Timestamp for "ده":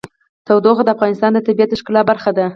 2.37-2.45